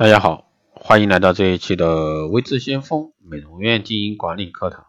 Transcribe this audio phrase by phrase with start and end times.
[0.00, 4.86] 大家好，欢迎来到这一期的微智先锋美容院经营管理课堂。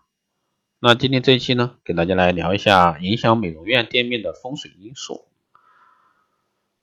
[0.79, 5.25] 那今天这一期呢，给大家来聊一下影响美容院店面的风水因素。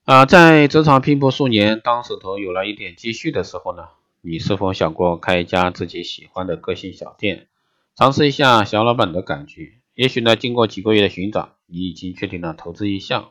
[0.04, 3.88] 啊，在职场拼搏数年，当手头有了一点积蓄的时候呢，
[4.20, 7.48] 你是否想过开一家自己喜欢的个性小店，
[7.96, 9.72] 尝试一下小老板的感觉？
[9.94, 13.30] 也许呢，经过几个月的寻找，你已经确定了投资意向。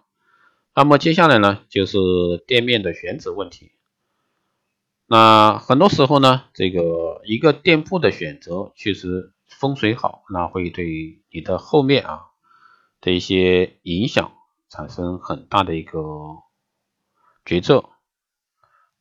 [0.74, 2.00] 那么接下来呢，就是
[2.48, 3.74] 店面的选址问题。
[5.10, 12.26] 那很多时候呢，这个一个店铺的选择确实风水好，那会对你的后面啊
[13.00, 14.34] 的一些影响
[14.70, 16.00] 产生很大的一个
[17.46, 17.86] 决策。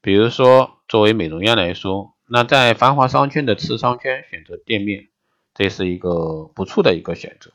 [0.00, 5.08] 比如说，作为美容院来说，那在繁华商圈的次商圈选择店面，
[5.54, 7.50] 这是一个不错的一个选择。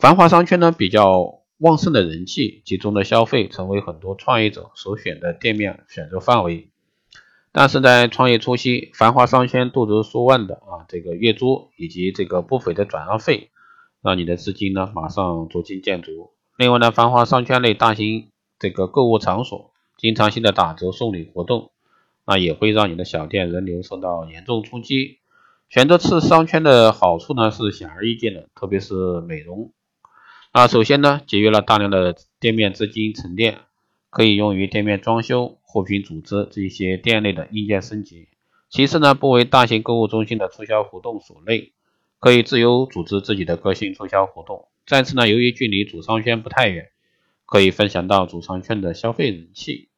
[0.00, 6.70] 繁华商圈呢，比较旺盛的人气，集中的消费，成为很多创业者首选的店面选择范围。
[7.52, 13.50] 但是在创业初期，繁华商圈动辄数万的啊，这个月租以及这个不菲的转让费，
[14.02, 16.32] 让你的资金呢马上捉襟见肘。
[16.56, 21.70] 另外呢，繁华商圈内大型这个购物场所经常性的打折送礼活动，
[22.26, 25.18] 那也会让你的小店人流受到严重冲击。
[25.68, 29.72] 选择次商圈的好处呢是显而易见的，特别是美容。
[30.52, 33.58] 那首先呢，节约了大量的店面资金沉淀，
[34.10, 35.58] 可以用于店面装修。
[35.70, 38.28] 货品组织这些店内的硬件升级。
[38.70, 41.72] 其次呢，不为大型购物中心的促销活动所累，
[42.18, 44.68] 可以自由组织自己的个性促销活动。
[44.86, 46.88] 再次呢，由于距离主商圈不太远，
[47.44, 49.90] 可以分享到主商圈的消费人气。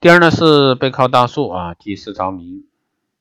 [0.00, 2.66] 第二呢是背靠大树啊，济世长民，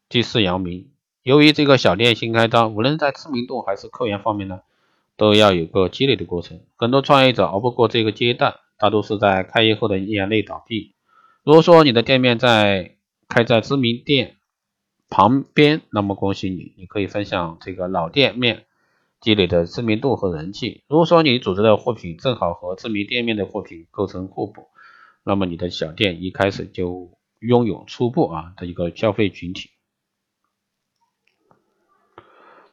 [0.09, 0.89] 济世扬名。
[1.23, 4.59] 由于这个小店新开张，无论在知名度还是客源方面呢，
[5.15, 6.59] 都要有个积累的过程。
[6.75, 10.93] 很多创业者熬不过这个阶段，大多是在开业后的一年内倒闭。
[11.43, 12.95] 如果说你的店面在
[13.27, 14.37] 开在知名店
[15.09, 18.65] 旁边，那么恭喜你，你可以分享这个老店面
[19.21, 20.83] 积累的知名度和人气。
[20.87, 24.67] 如果说你组织的货品正好和知名店面的货品构成互补，
[25.23, 29.69] 那么你的小店一开始就拥有初步啊的一个消费群体。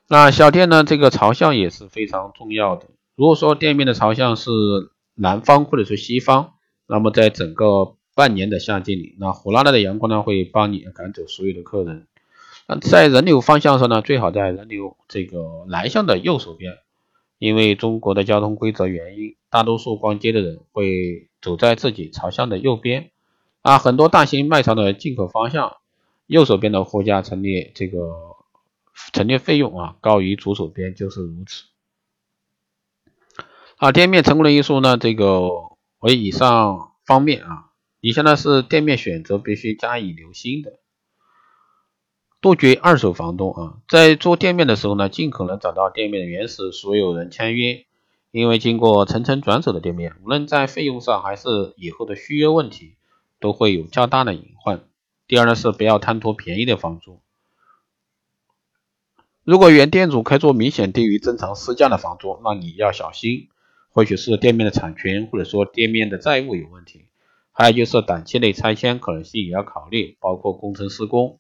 [0.09, 2.89] 那小店呢，这个朝向也是非常重要的。
[3.15, 4.51] 如果说店面的朝向是
[5.15, 6.55] 南方或者是西方，
[6.87, 12.07] 那么在整个半年的夏季里，那火辣辣的阳光呢，会帮你赶走所有的客人。
[12.69, 16.79] 那在人流方向上呢，最好在人流这个南向的右手边，
[17.39, 23.11] 因为中国的交通规则原因，大多数逛街的人会走在自己朝向的右边。
[23.63, 25.77] 啊，很多大型卖场的进口方向，
[26.27, 28.15] 右手边的货架陈列这个
[29.13, 31.65] 陈列费用啊，高于左手边就是如此。
[33.83, 35.41] 啊，店面成功的因素呢，这个
[35.99, 37.73] 为以上方面啊。
[37.99, 40.79] 以下呢是店面选择必须加以留心的，
[42.41, 47.85] 杜绝二手房东啊，在做店面的时候呢，尽可能找到店面的原始所有人签约，
[48.31, 52.95] 因为经过层层转手的店面，无论在费用上还是以后的续约问题，
[53.41, 54.85] 都会有较大的隐患。
[55.27, 57.21] 第二呢是不要贪图便宜的房租，
[59.43, 63.49] 如果原店主开出明显低于正常市价的房租，那你要小心，
[63.93, 67.07] 或许是店面的产权或者说店面的债务有问题。
[67.53, 71.39] 还有就是短期内拆迁可能性也要考虑，包括工程施工、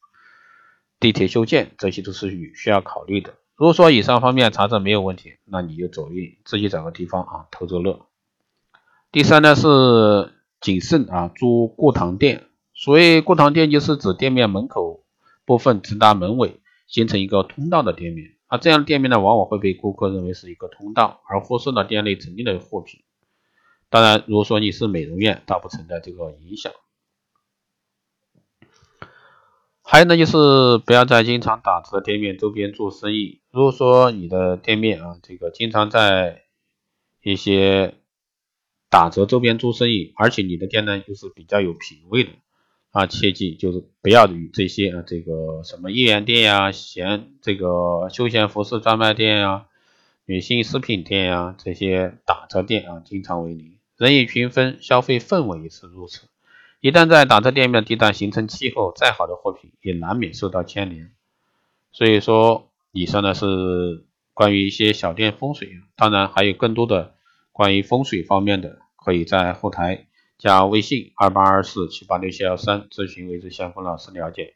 [1.00, 3.34] 地铁修建，这些都是需要考虑的。
[3.56, 8.06] 如果说以上方面查证没有问题，那你就走运，自己找个地方啊偷着乐。
[9.10, 15.04] 第三呢是谨慎啊租过堂店，所谓过堂店就是指店面门口
[15.46, 18.32] 部分直达门尾，形成一个通道的店面。
[18.52, 23.00] 啊，这样店面呢往往会被顾客认为是一个通道，而忽视了店内陈列的货品。
[23.88, 26.70] 当然，如果说你是美容院，倒不存在这个影响。
[29.82, 33.40] 还有呢，就是不要在经常打折的店面周边做生意。
[33.50, 36.42] 如果说你的店面啊，这个经常在
[37.22, 37.94] 一些
[38.90, 42.30] 打折周边做生意，而且你的店呢又是比较有品位的
[42.92, 49.66] 啊，切记就是不要与这些啊，这个什么一元店呀、闲这个休闲服饰专卖店呀、
[50.26, 53.78] 女性饰品店呀这些打折店啊，经常为邻。
[53.96, 56.28] 人以群分，消费氛围也是如此。
[56.80, 61.10] 一旦在打折店面的地段形成气候，再好的货品也难免受到牵连。
[61.92, 67.14] 所以说，以上呢是关于一些小店风水，当然还有更多的
[67.52, 70.08] 关于风水方面的，可以在后台
[70.42, 74.54] 加微信二八二四七八六七幺三咨询维之先锋老师了解。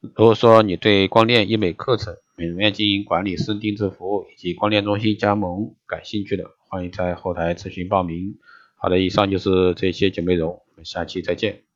[0.00, 8.38] 如果说你对光电医美课程、美容院经营管理师定制服务以及光电中心加盟感兴趣的，欢迎在后台咨询报名。
[8.76, 11.67] 好的，以上就是这些节目内容，我们下期再见。